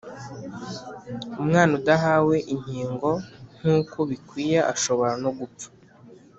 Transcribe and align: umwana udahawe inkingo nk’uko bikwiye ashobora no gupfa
umwana 1.41 1.71
udahawe 1.79 2.35
inkingo 2.53 3.11
nk’uko 3.57 3.97
bikwiye 4.09 4.59
ashobora 4.73 5.13
no 5.23 5.31
gupfa 5.39 5.67